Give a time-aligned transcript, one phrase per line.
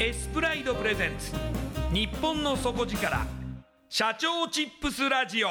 [0.00, 1.32] エスプライドプレゼンツ。
[1.92, 3.26] 日本の底力。
[3.88, 5.48] 社長チップスラジオ。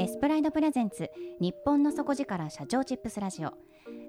[0.00, 1.10] エスプライドプレゼンツ。
[1.42, 2.48] 日本の底力。
[2.48, 3.52] 社長チップスラジオ。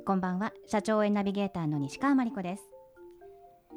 [0.05, 0.53] こんばんは。
[0.65, 2.63] 社長応援ナビゲーターの西川真理子です。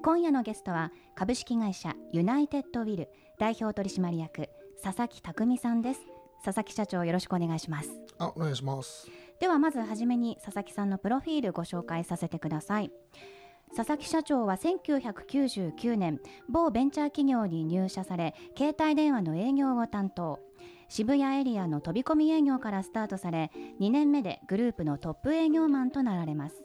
[0.04, 0.92] 今夜のゲストは。
[1.16, 1.96] 株式会社。
[2.12, 3.08] ユナイテッドウィル。
[3.40, 4.48] 代表取締役。
[4.80, 6.02] 佐々木匠さんです。
[6.44, 7.90] 佐々木社長よろしくお願いします。
[8.18, 9.08] あお願いします
[9.42, 12.92] ではまずはじめに佐々木さんのプロフィールご紹介させてください。
[13.76, 20.38] 佐々木社長は1999年某ベンチャー企業に入社され携帯電話の営業を担当。
[20.88, 23.50] 渋谷エリアの飛び込み営業からスタートされ
[23.80, 26.62] 2年目でグループのトップ営業マンとなられます。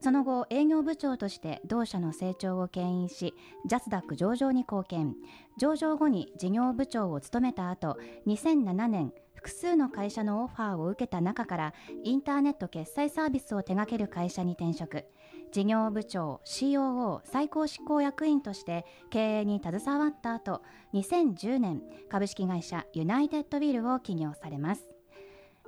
[0.00, 3.32] その後営業部長として同社の成長を牽引し
[3.68, 5.14] ジャスダック上場に貢献。
[5.56, 7.96] 上場後に事業部長を務めた後
[8.26, 9.12] 2007年
[9.42, 15.04] 複数の会社のオファーを受けた中からインターネット決済サービスを手掛ける会社に転職。
[15.50, 20.62] 事業部長 COO 最高執行役員として経営に携わった後
[20.94, 24.84] 2010年株式会社ユナイテッドビルを起業されます。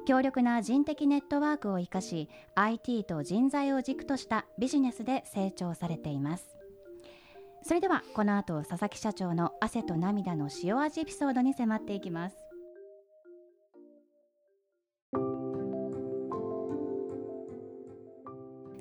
[0.06, 6.56] 強力な人的ネットワークを生かし IT と人材を軸としたビジネスで成長されています。
[7.64, 12.43] それではこの後佐々木社長の汗と涙の塩味エピソードに迫っていきます。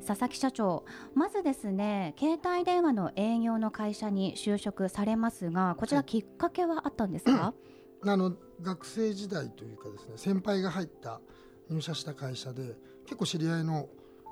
[0.04, 0.86] 佐々木社長。
[1.16, 7.54] まずですね携帯電話の営業の会社に就職されますがこちらきっかけはあったんですか、
[8.06, 11.22] あの学生時代というかですね先輩が入った
[11.70, 12.76] 入社した会社で
[13.06, 13.88] 結構知り合いの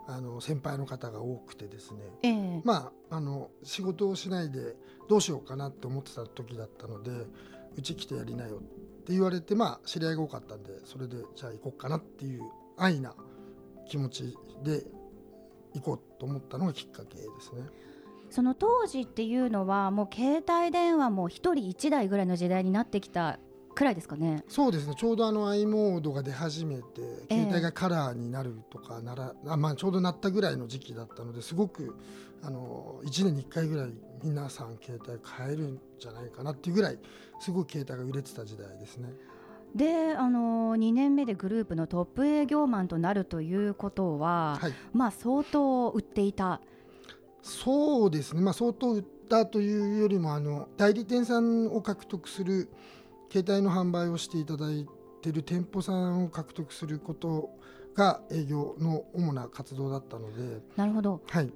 [0.07, 2.61] あの先輩の方が多くてですね、ええ。
[2.63, 4.75] まああの仕事をしないで
[5.07, 7.11] どうしようかなって思ってた時だったので
[7.77, 8.59] うち来てやりなよっ
[9.03, 12.41] て言われてまあ知り合いが多かったんでそれでじゃあ行こうかなっていう
[12.77, 13.15] 安易な
[13.87, 14.83] 気持ちで
[15.73, 17.63] 行こうと思ったのがきっかけですね。
[18.29, 23.39] その当時っていうのはもう携帯電話も一人一台ぐらいの時代になってきた
[23.75, 26.83] くらいですかねそうですねちょうどあの i モードが出始めて
[27.29, 31.95] ええ携帯がカラーになるとかなら、あまあ、ちょうどなったぐらいの時期だったのですごく
[32.41, 33.89] あの1年に1回ぐらい
[34.23, 36.99] 皆さん携帯変えるんじゃないかなっていうぐらい
[37.39, 39.09] すごく携帯が売れてた時代ですね。
[39.75, 46.61] であの2年目でグループのトップ営業マンとなるということは、はい、まあ相当売っていた。
[47.41, 52.69] そうですね、まあ、相当売ったというよりもあの代理店さんを獲得する
[53.31, 54.85] 携帯の販売をしていただい
[55.23, 57.49] ている店舗さんを獲得すること
[57.95, 61.21] が営業の主な活動だったので、なるほど。
[61.27, 61.51] はい、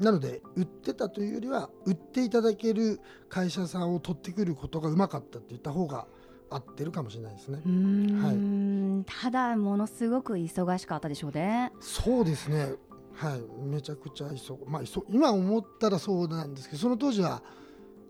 [0.00, 6.06] なので売ってたというよりは売っていただける会社さんを取ってくることがうまかったって言った方が
[6.50, 7.60] 合ってるかもしれないですね。
[7.64, 7.72] うー。
[7.72, 11.72] ん、んただものすごく忙しかったでしょうね。
[11.80, 12.74] そうですね。
[13.14, 13.40] はい。
[13.64, 17.42] めちゃくちゃ忙まあ急今思ったらそうなんですけどその当時は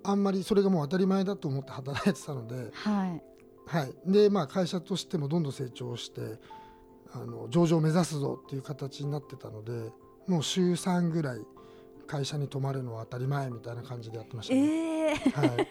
[0.03, 3.23] あんまりそれがもう当たり前だと思って働いてたので、はい。
[3.67, 6.41] はい、でまあ会社としてもどんどん成長して
[7.13, 9.93] あの上場を目指すぞっていう形になってたので
[10.27, 11.41] もう週3ぐらい
[12.07, 14.61] 会社に泊まるのは当たり前みたいな感じでやってましたね。
[14.61, 15.69] ええはい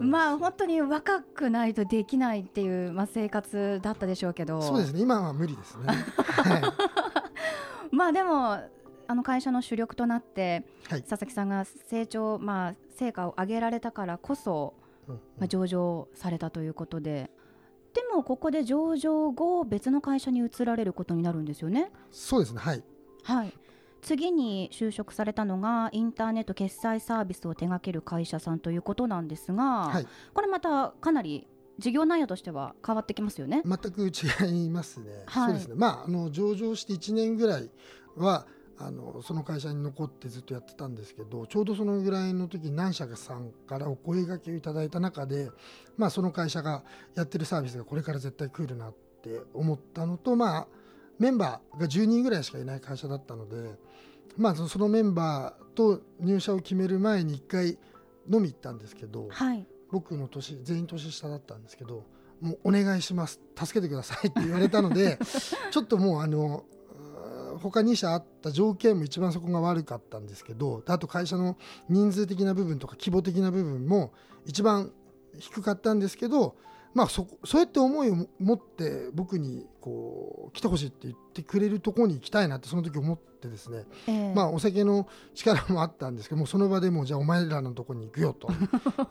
[0.00, 4.62] まあ本当に若くないとできないっていう、まあ、生活だったでしょうけど。
[4.62, 5.00] そうですね。
[5.00, 5.86] 今は無理ですね。
[5.86, 6.74] は
[7.90, 8.58] まあでも
[9.06, 11.02] あの会社の主力となって、はい。
[11.02, 14.74] 佐々木さんが成長、まあ、成果を上げられたからこそ、
[15.08, 15.16] いうん。
[15.38, 17.30] まあ、上場されたということで。
[17.94, 21.90] でもここで上場後別の会社に移られることになるんですよね。
[22.10, 22.60] そうですね。
[22.60, 22.84] はい。
[23.22, 23.52] はい
[24.02, 31.46] 次に就職されたのがインターネット決済サービスを手掛ける会社さんということなんですが、はいこれまたかなり
[31.78, 33.62] 事業内容としては変わってきますよね。
[33.64, 35.10] 全く違いますね。
[35.26, 35.74] はいそうですね。
[35.76, 37.70] まああの上場して1年ぐらい
[38.16, 38.46] は
[38.78, 45.50] あのその会社に残ってずっとやってたんですけど、ちょうどそのぐらいの時に何社かさんからお声掛けをいただいた中で、
[45.96, 46.84] まあその会社が
[47.14, 50.68] やってるサービスがこれから絶対来るなって思ったのと、まあ
[51.18, 53.76] メンバーが10人ぐらいしかいない会社だったので、
[54.38, 57.78] まあそそのメンバーと入社を決める前に一回
[58.30, 59.66] 飲み行ったんですけど、はい。
[59.90, 62.04] 僕の年全員年下だったんですけど
[62.40, 63.40] もうお願いします。
[63.56, 65.18] 助けてくださいって言われたので
[65.70, 66.64] ちょっともうあの
[67.58, 71.56] 他2社あった条件も一番そこが悪かったんですけどあと会社の
[71.88, 74.12] 人数的な部分とか規模的な部分も
[74.46, 74.92] 一番
[75.38, 76.56] 低かったんですけど
[76.94, 88.50] まあそこそうやって思いを持って僕にこう来てほしいって言ってくれるところに行きたいなってその時思ってですねええまあお酒の力もあったんですけどもうその場でもうじゃあお前らのところに行くよと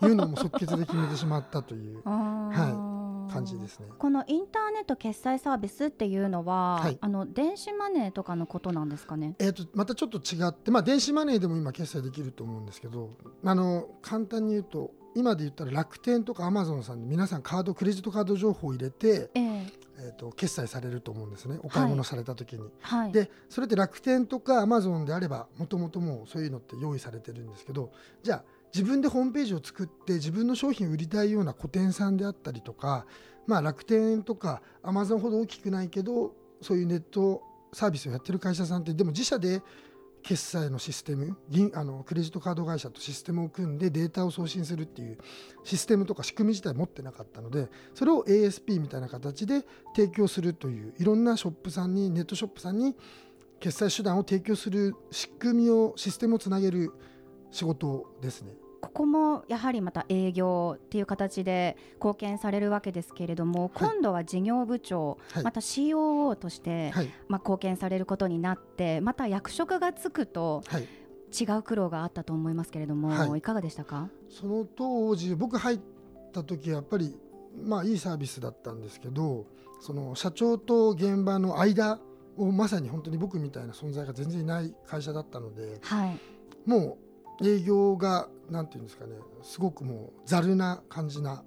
[0.05, 2.97] いうのも即決で決めてしまったという あー
[3.27, 3.87] 感じですね。
[3.99, 9.35] このインターネット決済サービスっていうのは、はいあの電子マネーとかのことなんですかね？
[9.39, 13.09] えー、とまたちょっと違って、まあ、電子マネーでも今決済できると思うんですけど
[13.43, 19.67] あの簡単に言うと今で言ったら楽天とかアマゾンさんで皆さんカードクレジットカード情報を入れて、ええ
[19.99, 22.69] えー、と決済されると思うんですねお買い物された時に。
[22.81, 23.11] はい。
[23.11, 27.91] でそれって楽天とかアマゾンであればもともともうそういうのって用意されてるんですけど
[28.21, 33.07] じゃあ自分でホームページを作って自分の商品を売りたいような個店さんであったりとか、
[33.47, 37.41] まあ、楽天とかアマゾンほど大きくないけどそういうネット
[37.73, 39.63] サービスをやってる会社さんってでも自社で
[40.27, 45.17] 決済のシステム銀あのクレジットカード会社とシステムを組んでデータを送信するっていう
[45.63, 49.61] システムとか仕組み自体持ってなかったのでそれを ASP みたいな形で
[49.95, 52.93] 提供するといういろんなショップさんにネットショップさんに
[53.61, 56.91] 決済手段を提供する仕組みをシステムをつなげる
[57.49, 58.66] 仕事ですね。
[58.81, 65.43] ここもやはりまた営業っていう形で貢献されるわけですけれども、今度は事業部長、はい。
[65.43, 67.09] また COO として、はい。
[67.27, 70.87] まあ、貢献されることになってまた役職がつくとはい、
[71.37, 73.39] 違う苦労があったと思いますけれども、はい。
[73.39, 74.09] い、かがでしたか？
[74.29, 75.79] その当時僕入っ
[76.31, 77.17] た時はやっぱり
[77.63, 79.45] まあいいサービスだったんですけど
[79.81, 81.99] その社長と現場の間
[82.37, 86.19] をまさに本当に僕みたいな存在が全然いない会社だったのではい。
[86.65, 86.97] も
[87.41, 91.43] う営業がなんていうんですかねすごくもうざるな感じな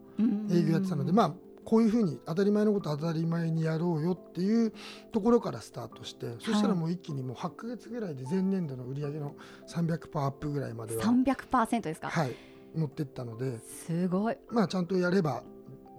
[0.50, 4.72] 営業やってたのでまあこういうふうに当たり前のこと当たり前にやろうよっていう
[5.12, 9.36] ところからスタートして、そしたらもう一気にもう8ヶ月ぐらいで前年度の売り上げの
[9.68, 12.34] 300%アップぐらいまでは、300%ですか、はい、
[12.74, 13.58] 持ってったので。
[13.60, 14.36] すごい。
[14.48, 15.42] まあちゃんとやれば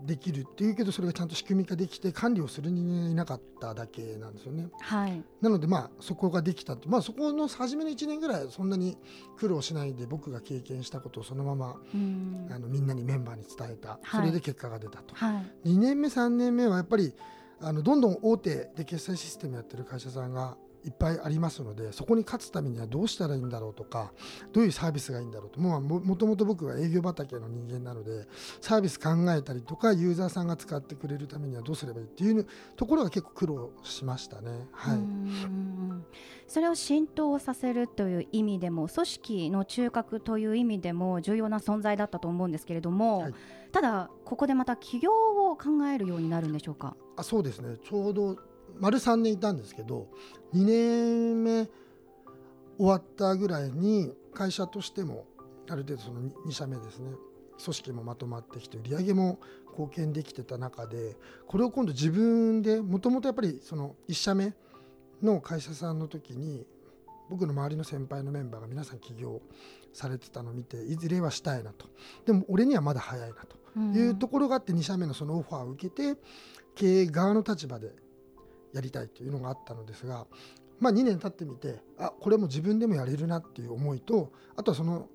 [0.06, 4.70] できるっていうけどそれがちゃんと仕組み化できて管理をする人間がいなかっただけなんですよね。
[4.80, 5.24] はい。
[5.42, 8.98] なのでまあそこができたってまあそこの初めの1年ぐらいそんなに
[9.38, 12.48] 苦労しないで僕が経験したことをそのままうん。
[12.52, 13.90] あのみんなにメンバーに伝えた。
[13.90, 14.00] はい。
[14.12, 15.16] それで結果が出たと。
[15.16, 15.70] はい。
[15.70, 17.14] 2年目3年目はやっぱり
[17.60, 24.12] あのどんどん大手で決済システムやってる会社さんがいっぱいありますのでそこに勝つためにはどうしたらいいんだろうとか
[24.52, 25.60] どういうサービスがいいんだろうと。
[25.60, 28.28] もうももともと僕は営業畑の人間なので
[28.62, 34.68] サービス考えたりとかユーザーさんが使ってくれるためにはどうすればいいっていうところが結構苦労しましたね。
[34.72, 36.06] はい、うん。
[36.48, 43.34] それを浸透させるという意味でも組織の中核という意味でも重要な存在だったと思うんですけれども、はい。
[43.72, 46.96] ただここでまた起業を考えるようになるんでしょうか？
[47.16, 47.78] あそうですね。
[47.88, 48.36] ちょうど
[48.82, 50.08] 丸3年いたんですけど
[50.54, 51.70] 2年目
[52.78, 55.26] 終わったぐらいに会社としても
[55.70, 57.12] ある程度その 2, 社目ですね
[57.64, 61.16] 組織もまとまってきて売り上げも貢献できてた中で
[61.48, 64.54] これを今度自分でもともとやっぱりその1社目
[65.22, 66.66] の会社さんの時に
[67.30, 69.42] 僕の周りの先輩のメンバーが皆さん起業
[69.94, 71.88] されてたのを見ていずれはしたいなと。
[72.26, 76.20] でも俺にはまだ早いなというところがあって2社目のそのオファーを受けて
[76.76, 77.94] 経営側の立場で
[78.74, 80.26] やりたいというのがあったのですが、
[80.80, 85.08] まあ、2年経ってみてあこれも自分でもやれるなっていう思いとあとはその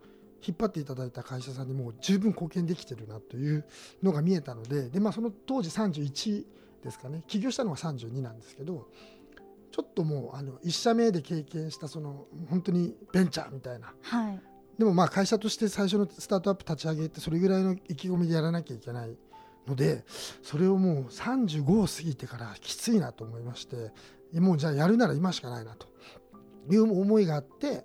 [0.47, 3.65] 引っ張っていただいた会社さんにもう十分貢献できてるなという
[4.03, 6.45] のが見えたのでで、まあ、その当時31
[6.85, 7.25] ですかね。
[7.27, 8.87] 起業したのが32なんですけど
[9.73, 14.41] ちょっともうあの1社目で経験したその本当にベンチャーみたいな、はい、
[14.79, 19.17] でもまあ会社として最初のスタートアップ立ち上げてそれぐらいの意気込みでやらなきゃいけない
[19.67, 20.05] ので
[20.43, 23.93] それをもう35を過ぎてからきついなと思いまして
[24.41, 25.87] もうじゃあやるなら今しかないなと
[26.71, 27.85] いう思いがあって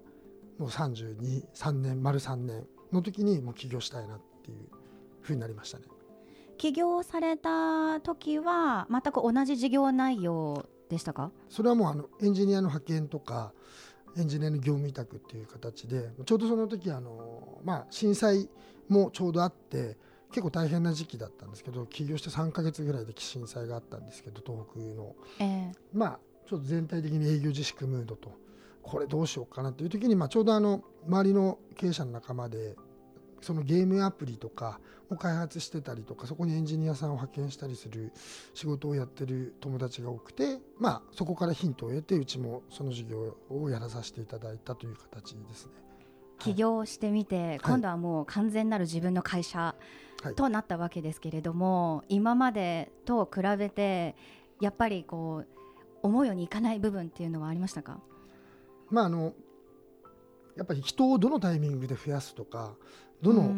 [0.58, 4.58] もう323年丸3年の時にもう起業したいなっていう
[5.22, 5.86] ふうになりましたね。
[6.58, 11.32] 起業された時は全く同じ事業内容でしたか？
[11.50, 13.54] それはもうあのエンジニアの派遣とか
[14.18, 18.50] エンジニアの業務委託っていう形でちょうどその時あの、まあ、震災
[18.90, 19.98] もちょうどあって
[20.32, 28.32] 結構大変な時期だったんですけど起業して3か月ぐらいで震災があったんですけど東北の、えー、まあちょっと全体的に営業自粛ムードと
[28.82, 32.76] これどうしようかなっていう時に、まあ、ちょうどあの周りの経営者の仲間で
[33.42, 38.12] そのゲームアプリとかを開発してたりとかそこにエンジニアさんを派遣したりする
[38.54, 45.91] 仕事をやってる友達が多くて、まあ、そこからヒントを得てうちもその授業をやらさせていただいたという形ですね。
[46.44, 49.76] 起業してみて、はい、今度はもう完全なる自分の会社
[50.36, 54.16] となったわけですけれども、はい、今までと比べて
[54.60, 55.48] やっぱりこう
[56.04, 58.00] 思うようにいかない部分っていうのはありましたか？
[58.90, 59.34] まああの
[60.56, 62.74] やっぱり人をどのタイミングで増やすとか
[63.22, 63.52] どの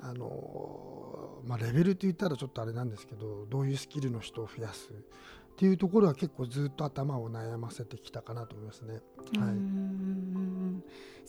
[0.00, 4.94] あの、まあ、レベルって言ったらちょっとあれなんですけどどういうスキルの人を増やすっ
[5.56, 8.94] ていうところは結構ずっと頭を悩ませてきたかなと思いますね。
[8.94, 9.00] はい、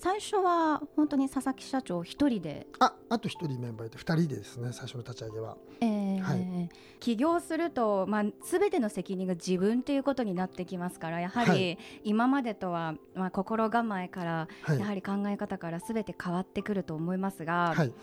[0.04, 5.56] 最初は本当に佐々木社長一人でああと一人メンバーいて二人でですね最初の立ち上げは。
[5.80, 6.70] えーはい、
[7.00, 17.74] 起業すると、まあ、全ての責任が自分ということになってきますからやはり今までとは、まあ、心構えから、やはり考え方から全て変わってくると思いますが。
[17.74, 17.94] はい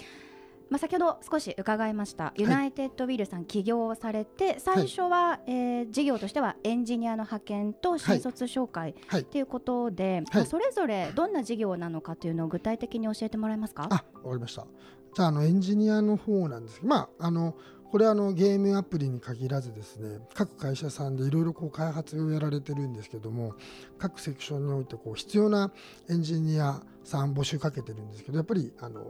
[0.70, 8.94] まあ、先ほど少し伺いました、ユナイテッドウィルさん起業されて、最初は、はい、えー、事業としてはエンジニアの派遣と新卒紹介
[9.30, 9.40] とい。
[9.42, 13.88] うことで、まあ、それぞれどんな事業なのかというのを具体的に教えてもらえますか？
[13.90, 14.66] あ、わかりました。
[15.14, 17.56] じゃああのエンジニアの方なんですまああの
[17.90, 23.54] これはあのゲームアプリに限らずですね各会社さんでいろいろ開発をやられてるんですけども
[23.98, 25.72] 各セクションにおいてこう必要な
[26.08, 29.02] エンジニアさん募集かけてるんですけどやっぱりあの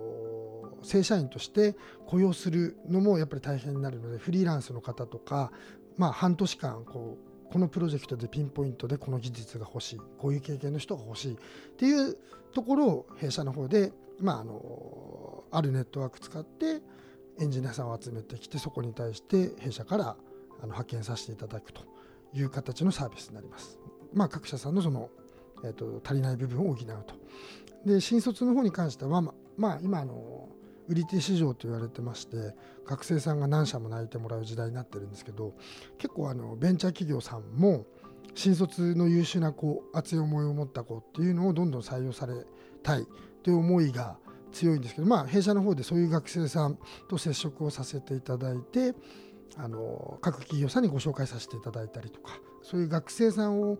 [0.82, 5.52] 正社員として雇用するのもやっぱり大変になるのでフリーランスの方とか、
[5.98, 7.18] まあ、半年間こ
[7.48, 11.36] うこのプロジェクトでピンポイントでこの技術が欲しいこういう経験の人が欲しいっ
[11.76, 12.16] ていう
[12.54, 16.80] ところを弊社の方で、まあ、あのあるネットワーク使って
[17.38, 21.82] エンジニアさんを集めてきてそこに対して弊社からあの派遣させていただくと
[22.34, 23.78] いう形のサービスになります。
[24.12, 25.10] まあ、各社さんのその、
[25.64, 27.14] えーと、足りない部分を補うと。
[27.86, 30.48] で新卒の方に関しては、まあ、まあ、今あの
[30.88, 35.54] 売り手市場と言われてまして学生さんが何社も泣いてもらう時代になってるんですけど
[35.98, 37.86] 結構あのベンチャー企業さんも
[38.34, 42.34] 新卒の優秀な子熱い思いを持った子っていうのをどんどん採用され
[42.82, 43.06] たい
[43.42, 44.18] という思いが
[44.52, 46.78] 強いんですけど、まあ、弊社の方でそういう学生さん
[47.08, 48.94] と接触をさせていただいて
[49.56, 53.78] あの各企業さんにご紹介させていただいたりとかそういう学生さんを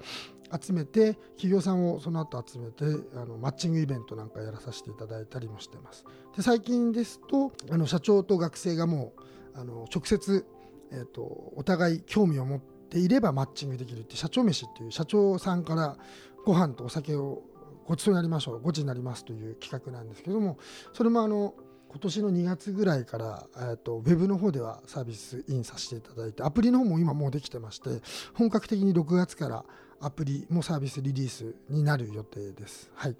[0.60, 2.84] 集めて企業さんをその後集めて
[3.14, 6.04] あのマッチングイベントなんかやらさせていただいたりもしてます。
[6.36, 10.44] で最近ですとあの社長と学生がもうあの直接、
[10.92, 11.22] えーと、
[11.56, 15.96] お互い興味を持っていればマッチングできるって社長飯っていう社長さんから
[16.44, 17.42] ご飯とお酒を
[17.86, 20.58] ごちそうになりましょうごちになりますという企画なんですけども
[20.92, 21.54] それもあの
[21.88, 27.90] 今年の2月ぐらいから、えーと、ウェブの方ではサービスインさせていただいてアプリの方も今もうできてまして
[28.34, 29.64] 本格的に6月から
[30.00, 32.90] アプリもサービスリリースになる予定です。
[32.94, 33.16] はい。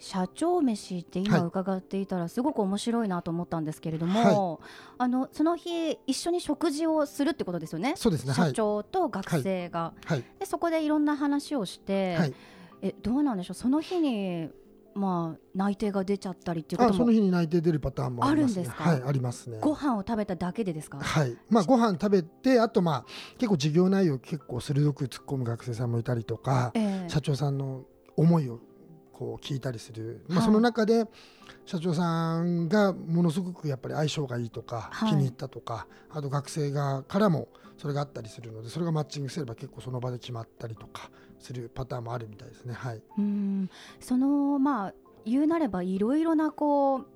[0.00, 4.66] 社長飯って今伺っていたらすごく面白いなと思ったんですけれども、はい、
[4.98, 7.94] あのその日一緒に食事をするってことですよね？
[7.96, 8.32] そうですね。
[8.32, 12.34] 社長と学生が、はい、でそこでいろんな話をして、はい、
[12.82, 13.54] えどうなんでしょう？
[13.54, 14.48] その日に
[14.94, 18.82] まあ内定が出ちゃったりっていうこともその日に内定出るパターンもあね、あるんですか？
[18.82, 19.58] はいありますね。
[19.60, 20.98] ご飯を食べただけでですか？
[20.98, 21.36] はい。
[21.48, 23.04] まあご飯食べてあとまあ
[23.38, 27.84] 結構授業内容結構鋭く突っ込む学生さんもいたりとか、えー、社長さんの
[28.16, 28.60] 思いを
[29.20, 30.24] こう聞いたりする。
[30.28, 31.04] まあその中で
[31.66, 42.72] 社長さんがものすごくやっぱり相性がいいとか、はい、気に入ったとか、あと学生側からもそれがあったりするのでそれがマッチングすれば結構その場で決まったりとかするパターンもあるみたいですね。
[42.72, 43.02] はい。
[43.18, 43.68] うん
[44.00, 44.94] そのまあ
[45.26, 47.06] 言うなればいろいろなこう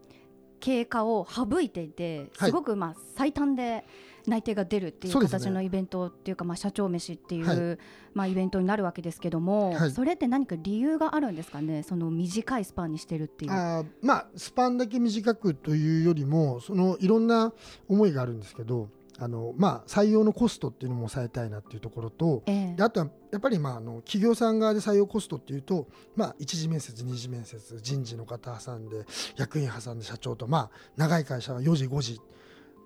[0.60, 3.86] 経過を省いていてすごくまあ最短で
[4.26, 7.78] 内定が出るっていう形のイベントっていうか、まあ、社長飯っていう、はい。
[8.14, 9.90] まあ、イベントになるわけですけども、はい。
[9.90, 11.82] それって何か理由があるんですかね？
[11.82, 13.52] その短いスパンにしてるっていう。
[13.52, 17.52] あーまあスパンだけ短くというよりもそのいろんな
[17.88, 18.88] 思いがあるんですけど
[19.18, 22.74] あの、まあ、採用のコストっていうのも抑えたいなっていうところとええ。
[22.76, 29.04] であとはやっぱりまああの企業さん側で採用コストっていうと、まあ、一次面接二次面接人事の方挟んで
[29.36, 32.20] 役員挟んで社長と、まあ、長い会社は4時5時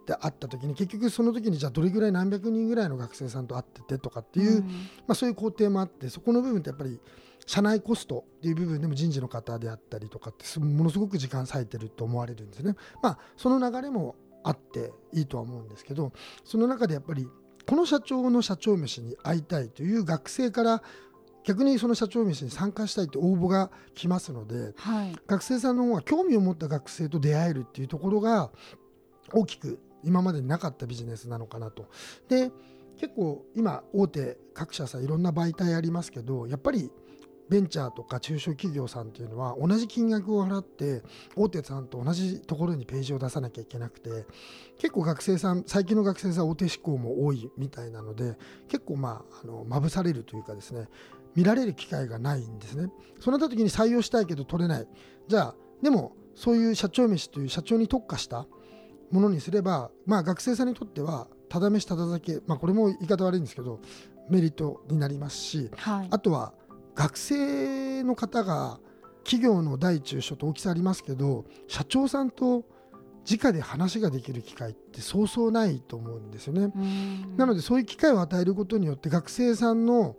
[0.09, 4.65] で会った時に結局その時にじゃあどれぐらい何百人ぐらいの学生さんと会っててとかっていう、ん
[5.07, 6.99] まあ、そういう工程もあってそこの部分ってやっぱり
[7.47, 12.75] 社内コストっていう部分でも人事の方であったりとかってすものすごく時間割いてると思われるんですね。
[13.03, 16.13] まあ、その流れもあっていいとは思うんですけど
[16.45, 17.29] その中でやっぱり
[17.67, 20.83] この社長の社長飯に会いたいという学生から
[21.45, 28.51] 逆にその社長飯に参加したいと応募が来ますのではい学生さんの方が興味を持った学生と出会えるっていうところが
[29.33, 31.87] 大きく今までになかったビジネスなのかなと。
[32.29, 32.51] で
[32.99, 36.91] 結構今大手各社さいろんな媒体ありますけどやっぱり
[37.49, 41.03] ベンチャーとか中小企業さんっていうのは同じ金額を払って
[41.35, 44.27] 大手さんと同じところにページを出さなきゃいけなくて
[44.79, 48.37] 結構学生さん最近の学生さん大手志向も多いみたいなので
[48.69, 50.89] 結構まああのまぶされるというかですね
[51.35, 52.91] 見られる機会がないんですね
[53.21, 54.89] そうなった時に採用したいけど取れない
[55.29, 58.47] じゃあでもそういう社長飯という社長に特化した
[59.11, 63.81] ものにすれば、まあ、学生さんにとってはただ飯ただ酒、まあ、これも言い方悪いんですけど
[64.29, 66.53] メリットになりますしはいあとは
[66.95, 68.81] 学生の方が
[69.25, 72.65] 企業の大中小と大きさありますけど社長さんと
[73.31, 76.73] 直で話ができる機会ってそうそうないと思うんですよね。
[76.75, 80.17] うんなのでそういう機会を与えることによって学生さんの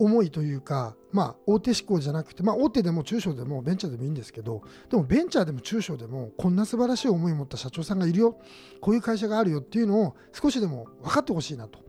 [0.00, 8.40] 思いというか、まあ、大手志向じゃなくて、まあ、大手でも中小でもベンチャーでもいいんですけどでもベンチャーでも中小でもこんな素晴らしい思いを持った社長さんがいるよ
[8.80, 11.80] こういう会社があるよっていうのを少しでも分かってほしいなと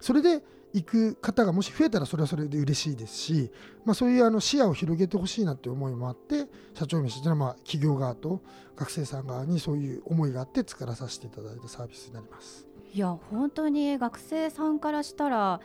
[0.00, 3.50] それで行く方がもし増えたらそれはそれで嬉しいですし、
[3.84, 8.42] まあ、そういうあの視野を広げてほしいなという思いもあって社長飯というのはまあ企業側と
[8.76, 12.68] 学生さん側にそういう思いがあって作らさせていただいたサービスになります。
[12.92, 15.60] いや本当に学生さんからしたら、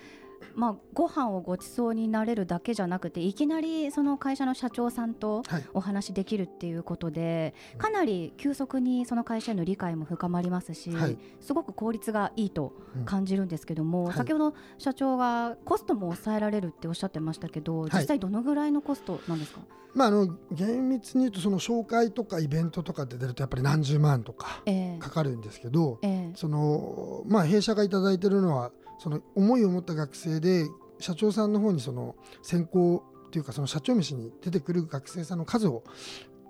[0.56, 5.64] まあ、ご飯をごちそうになれるだけじゃなくていきなりその会社の社長さんとはい。
[5.74, 11.18] お話しできるっていうことでかなり急速にその会社への理解も深まりますし、はい。
[11.40, 13.06] すごく効率がいいとうん。
[13.06, 14.14] 感じるんですけども、はい。
[14.14, 19.62] 先ほど社長がコストも抑えられるっておっしゃってましたけど、実際どのぐらいのコストなんですか、
[19.94, 25.00] まあ、あの厳密に言うとその紹介とかイベントとかで出るとやっぱり何十万とかええ。
[25.00, 26.32] かかるんですけど、ええ。
[26.36, 30.68] そのまあ、弊社がいただいてるのはその思いを持った学生で
[31.00, 35.84] 社長さんの方にその選考というかその社長飯に出てくる学生さんの数を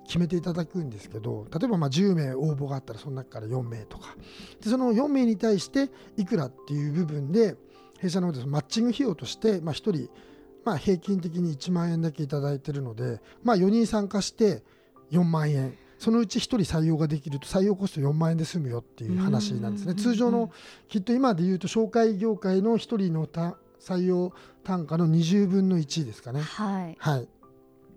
[0.06, 4.16] 決めていただくんですけど例えばまあ10名応募があったらその中から4名とか。
[4.62, 7.56] でその4名に対していくらっていう部分で
[8.00, 10.10] 弊社の方でマッチング費用としてまあ1人
[10.66, 12.30] まあ平均的に1万円だけいい
[12.60, 14.64] てるのでまあ4人参加して
[15.12, 19.92] 4万円そのうち1人採用ができると採用コスト4万円で済むよっていう話なんですね。
[19.92, 20.52] うん通常の
[20.90, 24.34] きっと今で言うと紹介業界の1人のた採用
[24.66, 26.42] 単価の20分の1ですかね。
[26.42, 26.98] はい。
[27.00, 27.30] はい。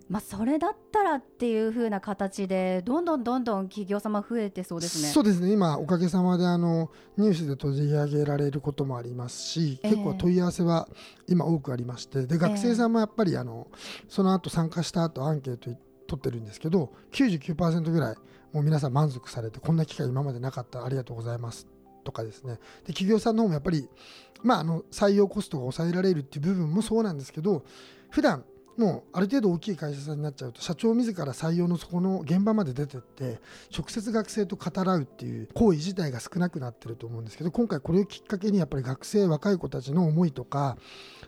[0.08, 5.08] まあ、それだったらっていう風な形でどんどんどんどん企業様増えてそうですね。
[5.08, 5.52] そうですね。
[5.52, 9.90] 今おかげさまであのニュースで取り上げられることもありますし、ええ。
[9.90, 10.88] 結構問い合わせは
[11.26, 13.66] 今多くありましてで学生さんもやっぱりあの
[14.08, 18.16] その後参加した後アンケート取っ撮ってるんですけど99%ぐらい
[18.52, 21.66] もう皆さん満足されてこんな機会今までなかったありがとうございます
[22.04, 22.54] とかですね。
[22.86, 23.88] で企業さんの方もやっぱり、
[24.42, 27.64] まあ、あの採用コストが抑えられるっていう部分もそうなんですけど
[28.10, 28.44] 普段
[28.76, 33.40] もうある程度大きい会社さんになっちゃうと社長自ら採用のそこの現場まで出てって
[33.76, 40.76] 直接学生と語らうっていう行為自体が少なくなってると思うんですけど今回これをきっかけにやっぱり学生若い子たちの思いとか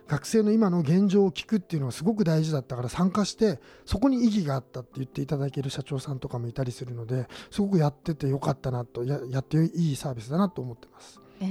[0.09, 11.21] 学生の今の現状を聞くっていうのはすごく大事だったから参加してそこに意義があったって言っていただける社長さんとかもいたりするのですごくやっててよかったなとややっていいサービスだなと思ってます。
[11.41, 11.45] え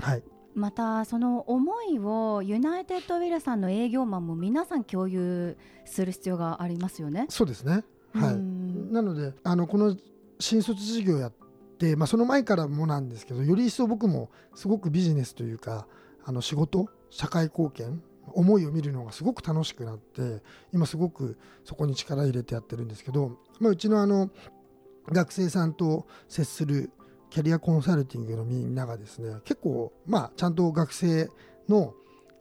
[0.00, 0.02] ー。
[0.02, 0.22] はい、
[0.54, 7.26] またその思いをユナイテッドウェルさんの営業マンも皆さん共有する必要がありますよね。
[7.28, 8.88] そうですね、はうん。
[8.90, 9.96] い、なのであのこの
[10.40, 11.32] 新卒事業やっ
[11.78, 15.86] て、まあ、その前からもなんですけどより一層僕もすごくビジネスというか
[16.26, 24.30] あの仕事社会貢献思いを見るのがすごく楽しくなって今すごくそこに力入れてやってるんですけど、まあ、うちのあの
[25.08, 26.90] 学生さんと接する
[27.30, 31.28] キャリアコンサルティングのみんながですね結構まあちゃんと学生
[31.68, 31.94] の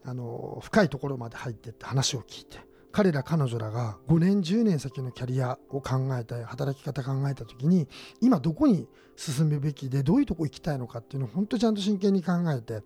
[0.03, 2.59] あの深いところまで入ってって話を聞いて
[2.95, 7.89] 彼ら彼女らが5年10年先のキャリアを考えた働き方考えた時に
[8.21, 12.83] 今どこに進むべきでどういうとこ行きたいのかっていうのを本当ちゃんと真剣に考えて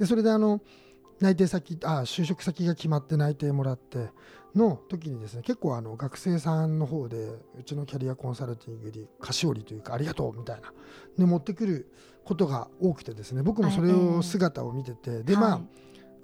[0.00, 0.60] でそれであの
[1.20, 4.08] 内定先あ就職先が決まって内定もらって
[4.56, 7.16] の時にですね結構あの学生さんの方で
[7.56, 10.72] うちのキャリアコンサルティングに菓子折りというかありがとうみたいな
[11.16, 11.92] で持ってくる
[12.24, 15.60] ことが多くてですね僕もそれを姿を見ててでまあ、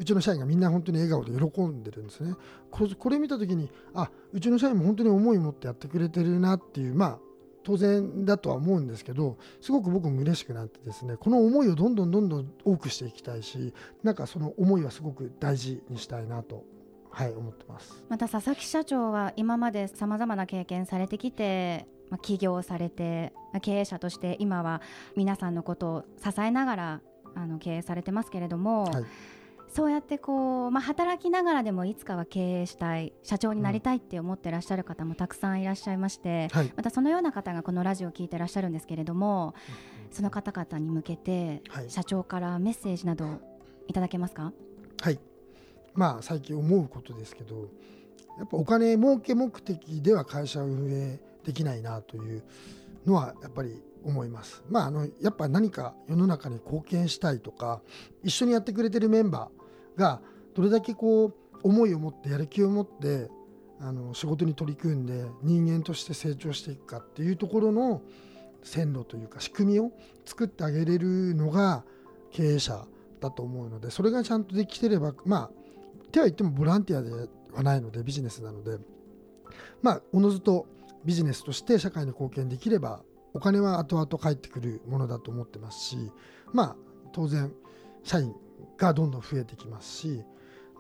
[0.00, 2.34] うちの社員がみんな本当に笑顔で喜んでるんですね。
[2.70, 7.18] これ見た時にあうちの社員も本当に思い持ってやってくれてるなっていうまあ
[7.62, 16.64] 当然だとは思うんですけどすごく僕も嬉しくなってですねこの思いをどんどんどんどん多くしていきたいしなんかその思いはすごく大事にしたいなと
[17.10, 18.02] はい思ってます。
[18.08, 24.82] また佐々木社長は今までさまざまな経験されてきてまあ、起業されて、まあ、経営者として今は
[25.14, 27.00] 皆さんのことを支えながら
[27.36, 29.04] あの経営されてますけれども、はい、
[29.72, 39.54] そうやってこう、まあ、働きながらでもいつかは経営したい社長になりたいって思ってらっしゃる方もたくさんいらっしゃいまして、うんはい、またそのような方がこのラジオを聞いてらっしゃるんですけれども、
[40.09, 43.40] うん、その方々に向けて、社長からメッセージなど
[43.87, 44.52] いただけますか？
[45.00, 45.20] はい。
[45.94, 47.68] まあ最近思うことですけど
[48.38, 52.42] やっぱお金儲け目的では会社を運営できないなという
[53.06, 54.62] のはやっぱり思います。
[54.68, 57.83] まあ、あのやっぱ何か世の中に貢献したいとか
[58.22, 59.59] 一緒にやってくれてるメンバー
[60.00, 60.20] が
[60.54, 63.28] どれだけこう思いを持ってやる気を持って
[63.80, 68.02] あの仕事に取り組んで人間として成長していくかっていうところの
[68.62, 69.92] 線路というか仕組みを
[70.24, 71.84] 作ってあげれるのが
[72.30, 72.86] 経営者
[73.20, 75.50] だと思うのでそれがちゃんとできてればまあ
[76.12, 77.10] 手は言ってもボランティアで
[77.52, 78.78] はないのでビジネスなので
[79.82, 80.66] まあおのずと
[81.04, 85.96] ビジネスとして社会に貢献できればお金は後々返ってくるものだと思ってますし
[86.52, 86.76] まあ
[87.12, 87.52] 当然
[88.02, 88.34] 社員
[88.76, 90.22] がどんどん増えてきますし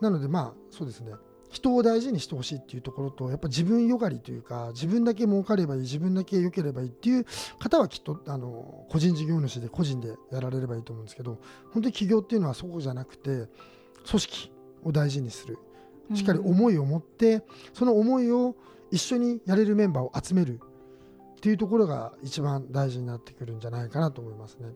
[0.00, 1.12] なのでまあそうですね
[1.50, 7.26] 人を大事にしてほしいっていうところとやっぱ自分よがりというか自分だけ儲かればいい自分だけ良ければいいっていう
[7.58, 11.38] 方はきっとあの個人事業主で個人でやられればいいと思うんですけど
[11.72, 13.48] 本当に起業っていうのはそうじゃなくて
[14.08, 14.52] 組織
[14.84, 15.58] を大事にする
[16.14, 18.54] しっかり思いを持ってその思いを
[18.92, 24.68] 一緒にやれるメンバーを集めるっていうところが一番大事になってくるんじゃないかなと思いますね。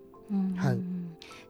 [0.56, 0.78] はい、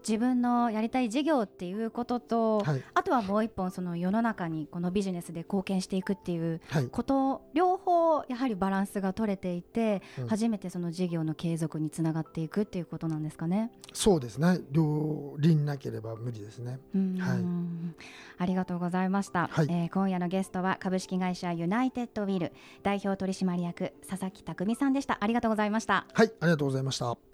[0.07, 6.61] 自分のやりたい事業っていうことと、はい、あとはもう一本その世の中にこのビジネスで貢献していくっていう
[6.91, 13.71] こと、はい、両方やはりバランスが取れていて、うん、初めてその事業の継続につながっていくっていうことなんですかね。
[13.93, 14.61] そうですね。
[14.71, 16.81] 両輪なければ無理ですね。
[17.21, 17.45] はい、
[18.39, 25.19] ありがとうございました、はい、えー、今夜のゲストは株式会社ユナイテッドウィル代表取締役佐々木匠さんでした。
[25.21, 26.07] ありがとうございました。
[26.13, 26.33] はい。
[26.41, 27.34] ありがとうございました